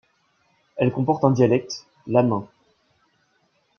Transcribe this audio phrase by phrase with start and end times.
[0.77, 2.47] Elle comporte un dialecte, l'amun.